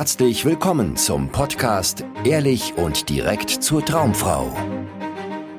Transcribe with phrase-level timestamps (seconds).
[0.00, 4.50] herzlich willkommen zum Podcast Ehrlich und direkt zur Traumfrau.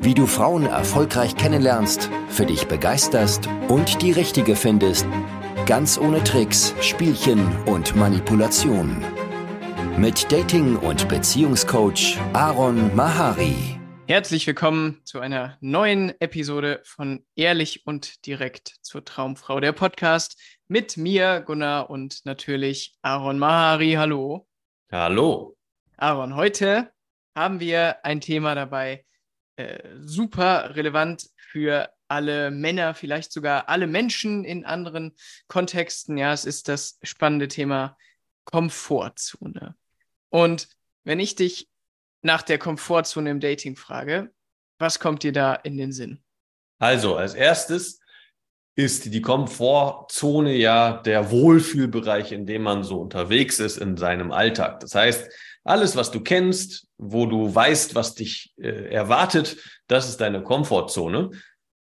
[0.02, 5.06] Wie du Frauen erfolgreich kennenlernst, für dich begeisterst und die richtige findest,
[5.68, 9.06] ganz ohne Tricks, Spielchen und Manipulation.
[9.96, 13.80] Mit Dating- und Beziehungscoach Aaron Mahari.
[14.08, 20.36] Herzlich willkommen zu einer neuen Episode von Ehrlich und direkt zur Traumfrau, der Podcast
[20.72, 23.96] mit mir, Gunnar und natürlich Aaron Mahari.
[23.98, 24.48] Hallo.
[24.90, 25.58] Hallo.
[25.98, 26.90] Aaron, heute
[27.36, 29.04] haben wir ein Thema dabei,
[29.58, 35.14] äh, super relevant für alle Männer, vielleicht sogar alle Menschen in anderen
[35.50, 36.18] Kontexten.
[36.18, 37.98] Ja, es ist das spannende Thema
[38.46, 39.76] Komfortzone.
[40.30, 40.70] Und
[41.04, 41.68] wenn ich dich
[42.22, 44.32] nach der Komfortzone im Dating frage,
[44.78, 46.24] was kommt dir da in den Sinn?
[46.80, 48.01] Also, als erstes
[48.82, 54.80] ist die Komfortzone ja der Wohlfühlbereich, in dem man so unterwegs ist in seinem Alltag.
[54.80, 55.32] Das heißt,
[55.64, 59.58] alles, was du kennst, wo du weißt, was dich äh, erwartet,
[59.88, 61.32] das ist deine Komfortzone.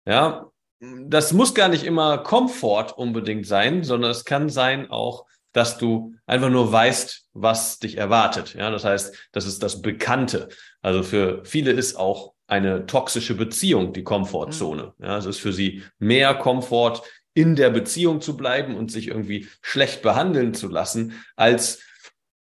[0.05, 5.77] Ja, das muss gar nicht immer Komfort unbedingt sein, sondern es kann sein auch, dass
[5.77, 8.53] du einfach nur weißt, was dich erwartet.
[8.53, 10.49] Ja, das heißt, das ist das Bekannte.
[10.81, 14.93] Also für viele ist auch eine toxische Beziehung, die Komfortzone.
[14.97, 15.05] Mhm.
[15.05, 17.01] Ja, es ist für sie mehr Komfort,
[17.33, 21.81] in der Beziehung zu bleiben und sich irgendwie schlecht behandeln zu lassen, als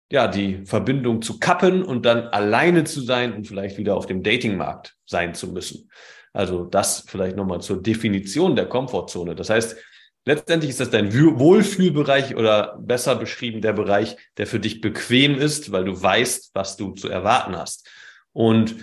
[0.08, 4.22] ja, die Verbindung zu kappen und dann alleine zu sein und vielleicht wieder auf dem
[4.22, 5.90] Datingmarkt sein zu müssen.
[6.32, 9.34] Also das vielleicht nochmal zur Definition der Komfortzone.
[9.34, 9.76] Das heißt,
[10.24, 15.72] letztendlich ist das dein Wohlfühlbereich oder besser beschrieben der Bereich, der für dich bequem ist,
[15.72, 17.88] weil du weißt, was du zu erwarten hast.
[18.32, 18.76] Und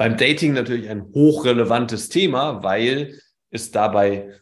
[0.00, 3.20] beim Dating natürlich ein hochrelevantes Thema, weil
[3.50, 4.32] es dabei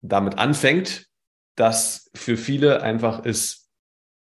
[0.00, 1.08] damit anfängt,
[1.56, 3.68] dass für viele einfach es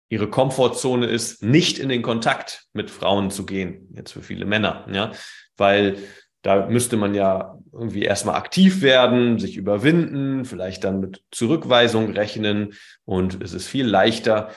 [0.09, 3.95] ihre Komfortzone ist, nicht in den Kontakt mit Frauen zu gehen.
[3.95, 5.13] Jetzt für viele Männer, ja,
[5.57, 5.99] weil
[6.43, 12.75] da müsste man ja irgendwie erstmal aktiv werden, sich überwinden, vielleicht dann mit Zurückweisung rechnen
[13.05, 14.51] und es ist viel leichter,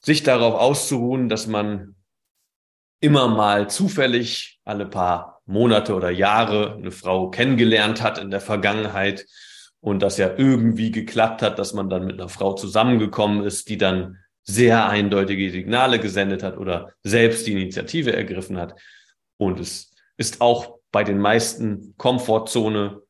[0.00, 1.94] sich darauf auszuruhen, dass man
[2.98, 9.26] immer mal zufällig alle paar Monate oder Jahre eine Frau kennengelernt hat in der Vergangenheit
[9.80, 13.78] und das ja irgendwie geklappt hat, dass man dann mit einer Frau zusammengekommen ist, die
[13.78, 18.80] dann sehr eindeutige Signale gesendet hat oder selbst die Initiative ergriffen hat.
[19.36, 23.01] Und es ist auch bei den meisten Komfortzone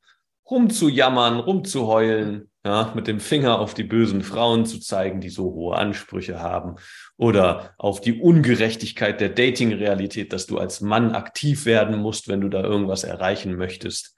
[0.53, 5.77] rumzujammern, rumzuheulen, ja, mit dem Finger auf die bösen Frauen zu zeigen, die so hohe
[5.77, 6.77] Ansprüche haben
[7.17, 12.49] oder auf die Ungerechtigkeit der Dating-Realität, dass du als Mann aktiv werden musst, wenn du
[12.49, 14.15] da irgendwas erreichen möchtest.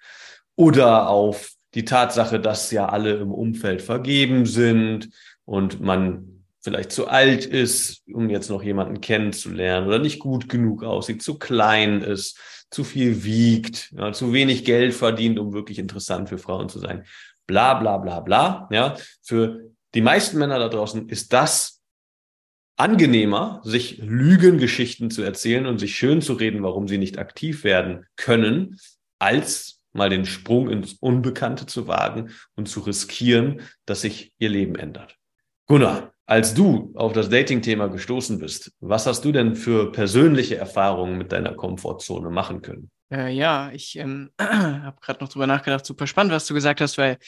[0.57, 5.11] Oder auf die Tatsache, dass ja alle im Umfeld vergeben sind
[5.45, 10.83] und man vielleicht zu alt ist, um jetzt noch jemanden kennenzulernen oder nicht gut genug
[10.83, 12.39] aussieht, zu klein ist,
[12.75, 17.05] zu viel wiegt, ja, zu wenig Geld verdient, um wirklich interessant für Frauen zu sein
[17.47, 18.69] bla bla bla bla.
[18.71, 21.83] Ja, für die meisten Männer da draußen ist das
[22.77, 28.07] angenehmer, sich Lügengeschichten zu erzählen und sich schön zu reden, warum sie nicht aktiv werden
[28.17, 28.79] können,
[29.21, 34.75] als mal den Sprung ins Unbekannte zu wagen und zu riskieren, dass sich ihr Leben
[34.75, 35.17] ändert.
[35.67, 41.19] Gunnar, als du auf das Dating-Thema gestoßen bist, was hast du denn für persönliche Erfahrungen
[41.19, 42.91] mit deiner Komfortzone machen können?
[43.11, 45.85] Äh, ja, ich ähm, habe gerade noch drüber nachgedacht.
[45.85, 47.19] Super spannend, was du gesagt hast, weil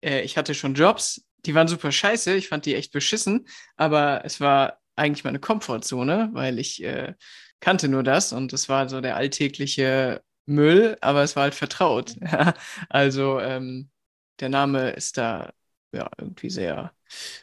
[0.00, 2.34] äh, ich hatte schon Jobs, die waren super scheiße.
[2.34, 3.46] Ich fand die echt beschissen,
[3.76, 7.14] aber es war eigentlich meine Komfortzone, weil ich äh,
[7.60, 12.16] kannte nur das und es war so der alltägliche Müll, aber es war halt vertraut.
[12.88, 13.90] also ähm,
[14.40, 15.52] der Name ist da
[15.92, 16.93] ja irgendwie sehr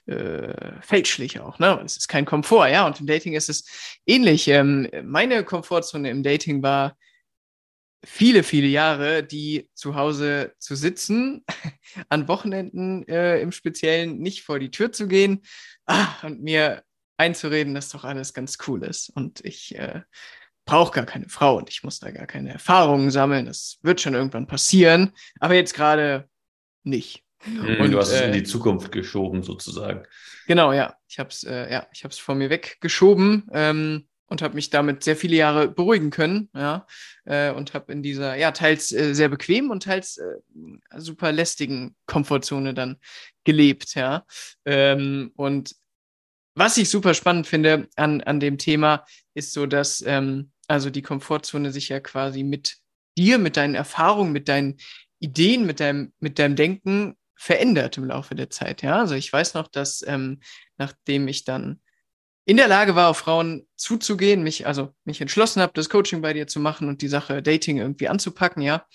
[0.06, 1.82] äh, fälschlich auch, ne?
[1.84, 2.86] Es ist kein Komfort, ja.
[2.86, 4.48] Und im Dating ist es ähnlich.
[4.48, 6.98] Ähm, meine Komfortzone im Dating war
[8.04, 11.46] viele, viele Jahre, die zu Hause zu sitzen,
[12.10, 15.42] an Wochenenden äh, im Speziellen nicht vor die Tür zu gehen
[15.86, 16.84] ah, und mir
[17.18, 20.02] einzureden, dass doch alles ganz cool ist und ich äh,
[20.66, 23.46] brauche gar keine Frau und ich muss da gar keine Erfahrungen sammeln.
[23.46, 26.30] Das wird schon irgendwann passieren, aber jetzt gerade
[26.84, 27.24] nicht.
[27.46, 30.04] Mhm, und, du hast es in die äh, Zukunft geschoben sozusagen.
[30.48, 30.96] Genau, ja.
[31.08, 33.48] Ich habe es äh, ja, ich vor mir weggeschoben.
[33.52, 36.88] Ähm, und habe mich damit sehr viele Jahre beruhigen können, ja,
[37.26, 40.38] äh, und habe in dieser, ja, teils äh, sehr bequem und teils äh,
[40.96, 42.98] super lästigen Komfortzone dann
[43.44, 44.26] gelebt, ja.
[44.64, 45.76] Ähm, und
[46.56, 51.02] was ich super spannend finde an, an dem Thema, ist so, dass ähm, also die
[51.02, 52.78] Komfortzone sich ja quasi mit
[53.18, 54.78] dir, mit deinen Erfahrungen, mit deinen
[55.20, 59.00] Ideen, mit deinem, mit deinem Denken verändert im Laufe der Zeit, ja.
[59.00, 60.42] Also ich weiß noch, dass ähm,
[60.78, 61.82] nachdem ich dann
[62.46, 66.34] in der Lage war, auf Frauen zuzugehen, mich, also mich entschlossen habe, das Coaching bei
[66.34, 68.86] dir zu machen und die Sache Dating irgendwie anzupacken, ja,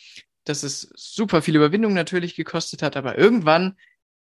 [0.44, 3.76] dass es super viel Überwindung natürlich gekostet hat, aber irgendwann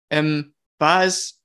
[0.09, 1.43] ähm, war es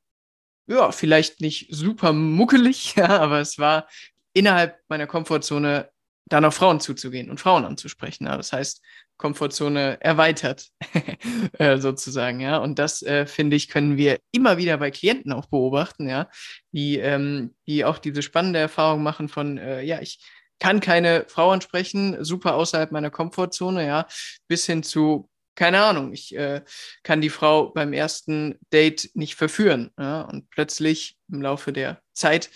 [0.67, 3.89] ja vielleicht nicht super muckelig, ja, aber es war
[4.31, 5.91] innerhalb meiner Komfortzone
[6.29, 8.25] dann auf Frauen zuzugehen und Frauen anzusprechen.
[8.25, 8.37] Ja.
[8.37, 8.81] Das heißt,
[9.17, 10.69] Komfortzone erweitert,
[11.59, 12.57] äh, sozusagen, ja.
[12.57, 16.29] Und das, äh, finde ich, können wir immer wieder bei Klienten auch beobachten, ja,
[16.71, 20.23] die, ähm, die auch diese spannende Erfahrung machen von, äh, ja, ich
[20.59, 24.07] kann keine Frau ansprechen, super außerhalb meiner Komfortzone, ja,
[24.47, 26.61] bis hin zu, keine Ahnung, ich äh,
[27.03, 32.49] kann die Frau beim ersten Date nicht verführen, ja, und plötzlich im Laufe der Zeit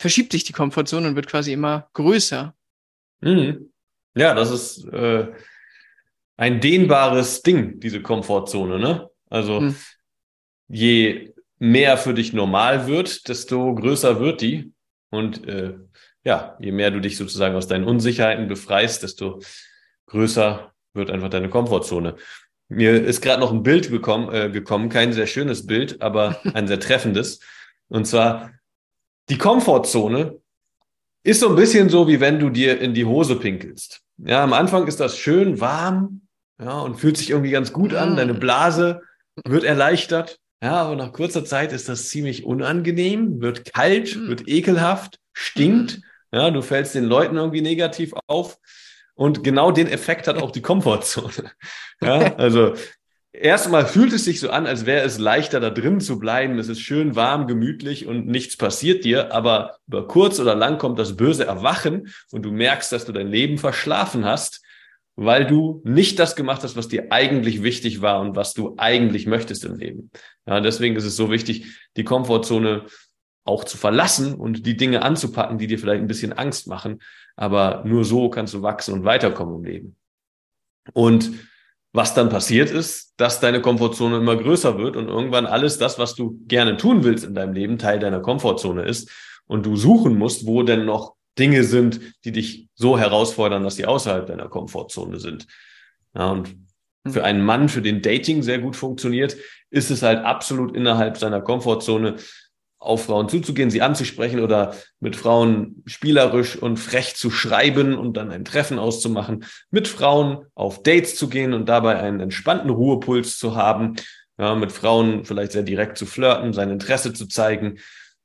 [0.00, 2.54] verschiebt sich die Komfortzone und wird quasi immer größer.
[3.20, 3.72] Mhm.
[4.14, 5.28] Ja, das ist äh,
[6.36, 9.10] ein dehnbares Ding, diese Komfortzone, ne?
[9.28, 9.76] Also mhm.
[10.68, 14.72] je mehr für dich normal wird, desto größer wird die.
[15.10, 15.74] Und äh,
[16.24, 19.40] ja, je mehr du dich sozusagen aus deinen Unsicherheiten befreist, desto
[20.06, 22.16] größer wird einfach deine Komfortzone.
[22.68, 26.66] Mir ist gerade noch ein Bild bekommen, äh, gekommen, kein sehr schönes Bild, aber ein
[26.66, 27.40] sehr treffendes.
[27.88, 28.52] Und zwar
[29.28, 30.40] die Komfortzone
[31.22, 34.00] ist so ein bisschen so, wie wenn du dir in die Hose pinkelst.
[34.18, 36.22] Ja, am Anfang ist das schön warm,
[36.60, 38.16] ja, und fühlt sich irgendwie ganz gut an.
[38.16, 38.40] Deine mm.
[38.40, 39.02] Blase
[39.44, 40.38] wird erleichtert.
[40.62, 44.28] Ja, aber nach kurzer Zeit ist das ziemlich unangenehm, wird kalt, mm.
[44.28, 45.98] wird ekelhaft, stinkt.
[45.98, 46.36] Mm.
[46.36, 48.58] Ja, du fällst den Leuten irgendwie negativ auf.
[49.14, 51.50] Und genau den Effekt hat auch die Komfortzone.
[52.02, 52.72] Ja, also
[53.32, 56.58] erstmal fühlt es sich so an, als wäre es leichter, da drin zu bleiben.
[56.58, 59.32] Es ist schön warm, gemütlich und nichts passiert dir.
[59.32, 63.28] Aber über kurz oder lang kommt das böse Erwachen und du merkst, dass du dein
[63.28, 64.62] Leben verschlafen hast,
[65.16, 69.26] weil du nicht das gemacht hast, was dir eigentlich wichtig war und was du eigentlich
[69.26, 70.10] möchtest im Leben.
[70.46, 72.86] Ja, deswegen ist es so wichtig, die Komfortzone
[73.44, 77.00] auch zu verlassen und die Dinge anzupacken, die dir vielleicht ein bisschen Angst machen.
[77.36, 79.96] Aber nur so kannst du wachsen und weiterkommen im Leben.
[80.92, 81.32] Und
[81.92, 86.14] was dann passiert ist, dass deine Komfortzone immer größer wird und irgendwann alles das, was
[86.14, 89.10] du gerne tun willst in deinem Leben, Teil deiner Komfortzone ist
[89.46, 93.86] und du suchen musst, wo denn noch Dinge sind, die dich so herausfordern, dass sie
[93.86, 95.46] außerhalb deiner Komfortzone sind.
[96.14, 97.12] Ja, und hm.
[97.12, 99.36] für einen Mann, für den Dating sehr gut funktioniert,
[99.70, 102.16] ist es halt absolut innerhalb seiner Komfortzone,
[102.80, 108.30] auf Frauen zuzugehen, sie anzusprechen oder mit Frauen spielerisch und frech zu schreiben und dann
[108.30, 113.54] ein Treffen auszumachen, mit Frauen auf Dates zu gehen und dabei einen entspannten Ruhepuls zu
[113.54, 113.96] haben,
[114.38, 117.78] ja, mit Frauen vielleicht sehr direkt zu flirten, sein Interesse zu zeigen,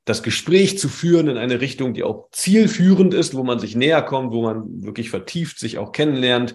[0.06, 4.02] das Gespräch zu führen in eine Richtung, die auch zielführend ist, wo man sich näher
[4.02, 6.54] kommt, wo man wirklich vertieft sich auch kennenlernt,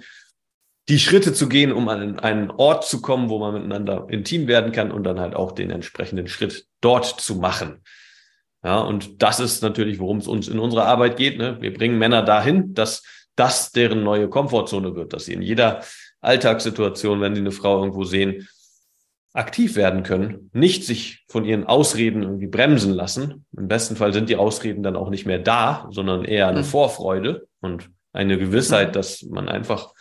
[0.91, 4.73] die Schritte zu gehen, um an einen Ort zu kommen, wo man miteinander intim werden
[4.73, 7.81] kann und dann halt auch den entsprechenden Schritt dort zu machen.
[8.61, 11.37] Ja, und das ist natürlich, worum es uns in unserer Arbeit geht.
[11.37, 11.57] Ne?
[11.61, 13.03] Wir bringen Männer dahin, dass
[13.37, 15.81] das deren neue Komfortzone wird, dass sie in jeder
[16.19, 18.49] Alltagssituation, wenn sie eine Frau irgendwo sehen,
[19.31, 23.45] aktiv werden können, nicht sich von ihren Ausreden irgendwie bremsen lassen.
[23.57, 26.65] Im besten Fall sind die Ausreden dann auch nicht mehr da, sondern eher eine mhm.
[26.65, 28.93] Vorfreude und eine Gewissheit, mhm.
[28.93, 29.93] dass man einfach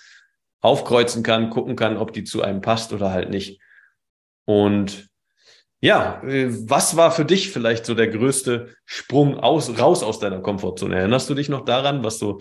[0.60, 3.60] aufkreuzen kann, gucken kann, ob die zu einem passt oder halt nicht.
[4.44, 5.08] Und
[5.80, 10.40] ja, äh, was war für dich vielleicht so der größte Sprung aus, raus aus deiner
[10.40, 10.96] Komfortzone?
[10.96, 12.40] Erinnerst du dich noch daran, was so,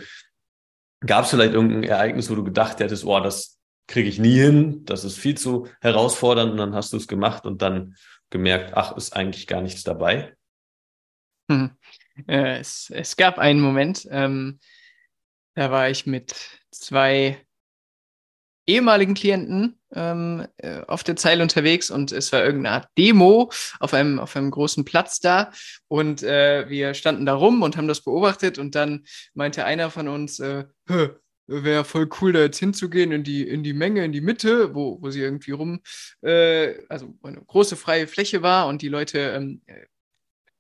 [1.00, 4.86] gab es vielleicht irgendein Ereignis, wo du gedacht hättest, oh, das kriege ich nie hin,
[4.86, 7.96] das ist viel zu herausfordernd und dann hast du es gemacht und dann
[8.30, 10.36] gemerkt, ach, ist eigentlich gar nichts dabei?
[11.50, 11.72] Hm.
[12.28, 14.60] Äh, es, es gab einen Moment, ähm,
[15.56, 16.36] da war ich mit
[16.72, 17.44] zwei
[18.70, 23.94] ehemaligen Klienten ähm, äh, auf der Zeile unterwegs und es war irgendeine Art Demo auf
[23.94, 25.52] einem, auf einem großen Platz da
[25.88, 30.08] und äh, wir standen da rum und haben das beobachtet und dann meinte einer von
[30.08, 30.66] uns, äh,
[31.48, 35.02] wäre voll cool, da jetzt hinzugehen in die, in die Menge, in die Mitte, wo,
[35.02, 35.82] wo sie irgendwie rum,
[36.22, 39.86] äh, also eine große freie Fläche war und die Leute ähm, äh,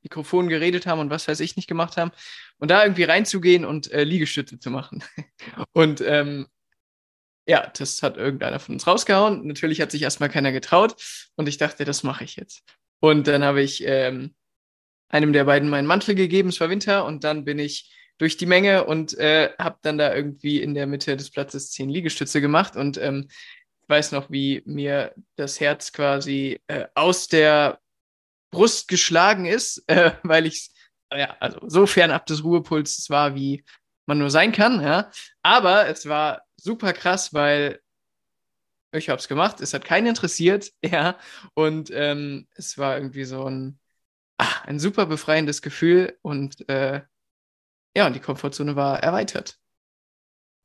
[0.01, 2.11] Mikrofon geredet haben und was weiß ich nicht gemacht haben.
[2.57, 5.03] Und da irgendwie reinzugehen und äh, Liegestütze zu machen.
[5.73, 6.47] und ähm,
[7.49, 9.47] ja, das hat irgendeiner von uns rausgehauen.
[9.47, 10.95] Natürlich hat sich erstmal keiner getraut
[11.35, 12.61] und ich dachte, das mache ich jetzt.
[12.99, 14.35] Und dann habe ich ähm,
[15.09, 18.45] einem der beiden meinen Mantel gegeben, es war Winter, und dann bin ich durch die
[18.45, 22.75] Menge und äh, habe dann da irgendwie in der Mitte des Platzes zehn Liegestütze gemacht
[22.75, 23.29] und ähm,
[23.87, 27.79] weiß noch, wie mir das Herz quasi äh, aus der
[28.51, 30.69] Brust geschlagen ist, äh, weil ich
[31.11, 33.63] ja, also so fernab des Ruhepulses war, wie
[34.09, 35.09] man nur sein kann, ja.
[35.41, 37.79] Aber es war super krass, weil
[38.91, 41.17] ich habe es gemacht, es hat keinen interessiert, ja.
[41.53, 43.79] Und ähm, es war irgendwie so ein,
[44.37, 47.01] ah, ein super befreiendes Gefühl und äh,
[47.95, 49.57] ja, und die Komfortzone war erweitert.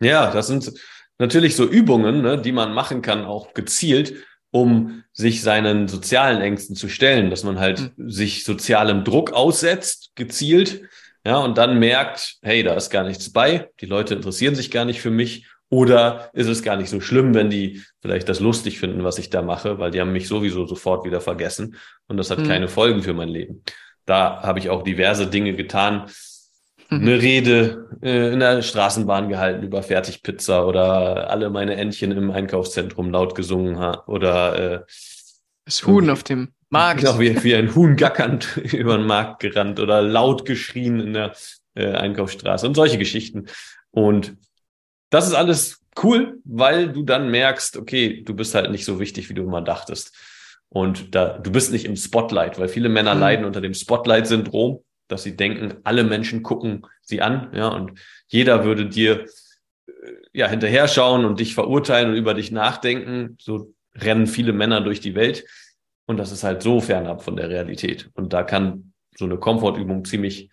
[0.00, 0.72] Ja, das sind
[1.18, 6.76] natürlich so Übungen, ne, die man machen kann, auch gezielt, um sich seinen sozialen Ängsten
[6.76, 8.10] zu stellen, dass man halt mhm.
[8.10, 10.88] sich sozialem Druck aussetzt, gezielt,
[11.26, 14.85] ja, und dann merkt, hey, da ist gar nichts bei, die Leute interessieren sich gar
[14.85, 18.78] nicht für mich oder ist es gar nicht so schlimm, wenn die vielleicht das lustig
[18.78, 21.76] finden, was ich da mache, weil die haben mich sowieso sofort wieder vergessen
[22.07, 22.47] und das hat mhm.
[22.47, 23.62] keine Folgen für mein Leben.
[24.04, 26.11] Da habe ich auch diverse Dinge getan,
[26.90, 27.00] mhm.
[27.00, 33.11] eine Rede äh, in der Straßenbahn gehalten über Fertigpizza oder alle meine Entchen im Einkaufszentrum
[33.11, 33.76] laut gesungen
[34.07, 34.81] oder äh,
[35.64, 37.00] das Huhn auf dem Markt.
[37.00, 41.33] Genau, wie, wie ein Huhn gackernd über den Markt gerannt oder laut geschrien in der
[41.75, 43.47] äh, Einkaufsstraße und solche Geschichten.
[43.90, 44.37] Und
[45.11, 49.31] das ist alles cool, weil du dann merkst, okay, du bist halt nicht so wichtig,
[49.31, 50.12] wie du immer dachtest.
[50.69, 53.21] Und da, du bist nicht im Spotlight, weil viele Männer mhm.
[53.21, 58.64] leiden unter dem Spotlight-Syndrom, dass sie denken, alle Menschen gucken sie an, ja, und jeder
[58.64, 59.26] würde dir
[59.87, 59.93] äh,
[60.33, 63.37] ja hinterher schauen und dich verurteilen und über dich nachdenken.
[63.40, 65.45] So rennen viele Männer durch die Welt.
[66.06, 68.11] Und das ist halt so fernab von der Realität.
[68.14, 70.50] Und da kann so eine Komfortübung ziemlich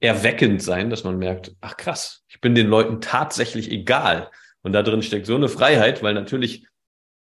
[0.00, 4.30] erweckend sein, dass man merkt, ach krass, ich bin den Leuten tatsächlich egal.
[4.62, 6.66] Und da drin steckt so eine Freiheit, weil natürlich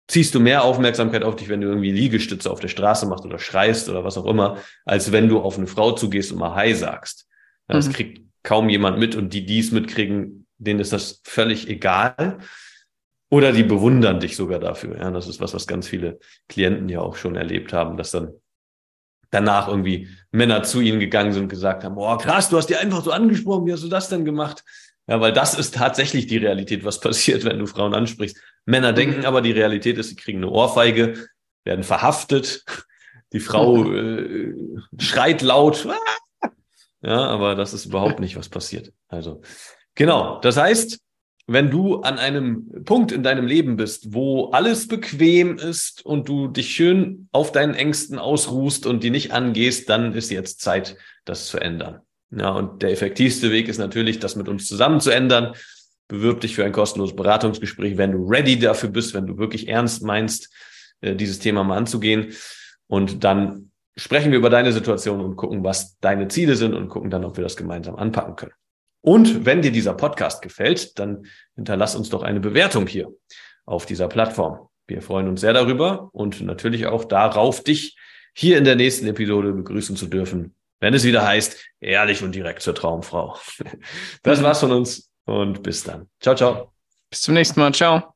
[0.09, 3.39] ziehst du mehr Aufmerksamkeit auf dich, wenn du irgendwie Liegestütze auf der Straße machst oder
[3.39, 6.75] schreist oder was auch immer, als wenn du auf eine Frau zugehst und mal Hi
[6.75, 7.29] sagst.
[7.69, 7.93] Das mhm.
[7.93, 12.39] kriegt kaum jemand mit und die, die es mitkriegen, denen ist das völlig egal.
[13.33, 14.99] Oder die bewundern dich sogar dafür.
[14.99, 16.19] Ja, das ist was, was ganz viele
[16.51, 18.35] Klienten ja auch schon erlebt haben, dass dann
[19.31, 22.77] danach irgendwie Männer zu ihnen gegangen sind und gesagt haben, boah, krass, du hast die
[22.77, 24.63] einfach so angesprochen, wie hast du das denn gemacht?
[25.07, 28.37] Ja, weil das ist tatsächlich die Realität, was passiert, wenn du Frauen ansprichst.
[28.67, 28.97] Männer mhm.
[28.97, 31.27] denken aber, die Realität ist, sie kriegen eine Ohrfeige,
[31.65, 32.67] werden verhaftet,
[33.33, 34.53] die Frau äh,
[34.99, 35.89] schreit laut.
[37.01, 38.93] Ja, aber das ist überhaupt nicht, was passiert.
[39.09, 39.41] Also,
[39.95, 40.39] genau.
[40.43, 40.99] Das heißt,
[41.47, 46.49] wenn du an einem Punkt in deinem Leben bist, wo alles bequem ist und du
[46.49, 51.47] dich schön auf deinen Ängsten ausruhst und die nicht angehst, dann ist jetzt Zeit, das
[51.47, 52.01] zu ändern.
[52.31, 55.55] Ja, und der effektivste Weg ist natürlich, das mit uns zusammen zu ändern.
[56.09, 60.03] Bewirb dich für ein kostenloses Beratungsgespräch, wenn du ready dafür bist, wenn du wirklich ernst
[60.03, 60.51] meinst,
[61.01, 62.33] äh, dieses Thema mal anzugehen.
[62.87, 67.11] Und dann sprechen wir über deine Situation und gucken, was deine Ziele sind und gucken
[67.11, 68.53] dann, ob wir das gemeinsam anpacken können.
[69.03, 73.09] Und wenn dir dieser Podcast gefällt, dann hinterlass uns doch eine Bewertung hier
[73.67, 74.69] auf dieser Plattform.
[74.87, 77.97] Wir freuen uns sehr darüber und natürlich auch darauf, dich
[78.35, 82.63] hier in der nächsten Episode begrüßen zu dürfen, wenn es wieder heißt, ehrlich und direkt
[82.63, 83.37] zur Traumfrau.
[84.23, 86.09] Das war's von uns und bis dann.
[86.21, 86.73] Ciao, ciao.
[87.11, 87.73] Bis zum nächsten Mal.
[87.75, 88.15] Ciao.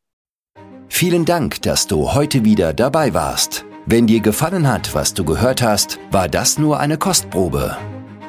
[0.88, 3.64] Vielen Dank, dass du heute wieder dabei warst.
[3.87, 7.76] Wenn dir gefallen hat, was du gehört hast, war das nur eine Kostprobe.